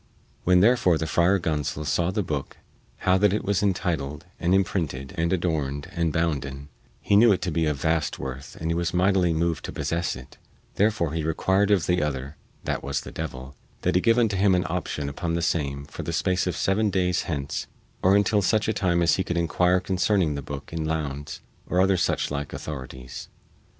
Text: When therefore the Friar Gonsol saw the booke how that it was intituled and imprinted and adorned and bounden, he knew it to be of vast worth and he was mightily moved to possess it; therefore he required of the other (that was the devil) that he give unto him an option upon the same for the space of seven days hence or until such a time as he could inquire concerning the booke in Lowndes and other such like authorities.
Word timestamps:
When 0.45 0.61
therefore 0.61 0.97
the 0.97 1.05
Friar 1.05 1.37
Gonsol 1.37 1.85
saw 1.85 2.09
the 2.09 2.23
booke 2.23 2.57
how 3.05 3.19
that 3.19 3.33
it 3.33 3.45
was 3.45 3.61
intituled 3.61 4.25
and 4.39 4.55
imprinted 4.55 5.13
and 5.15 5.31
adorned 5.31 5.89
and 5.91 6.11
bounden, 6.11 6.69
he 6.99 7.15
knew 7.15 7.31
it 7.31 7.39
to 7.43 7.51
be 7.51 7.67
of 7.67 7.79
vast 7.79 8.17
worth 8.17 8.55
and 8.59 8.71
he 8.71 8.73
was 8.73 8.95
mightily 8.95 9.31
moved 9.31 9.63
to 9.65 9.71
possess 9.71 10.15
it; 10.15 10.39
therefore 10.73 11.13
he 11.13 11.21
required 11.23 11.69
of 11.69 11.85
the 11.85 12.01
other 12.01 12.35
(that 12.63 12.81
was 12.83 13.01
the 13.01 13.11
devil) 13.11 13.55
that 13.83 13.93
he 13.93 14.01
give 14.01 14.17
unto 14.17 14.37
him 14.37 14.55
an 14.55 14.65
option 14.67 15.07
upon 15.07 15.35
the 15.35 15.41
same 15.43 15.85
for 15.85 16.01
the 16.01 16.11
space 16.13 16.47
of 16.47 16.57
seven 16.57 16.89
days 16.89 17.25
hence 17.29 17.67
or 18.01 18.15
until 18.15 18.41
such 18.41 18.67
a 18.67 18.73
time 18.73 19.03
as 19.03 19.17
he 19.17 19.23
could 19.23 19.37
inquire 19.37 19.79
concerning 19.79 20.33
the 20.33 20.41
booke 20.41 20.73
in 20.73 20.83
Lowndes 20.83 21.41
and 21.69 21.79
other 21.79 21.95
such 21.95 22.31
like 22.31 22.53
authorities. 22.53 23.27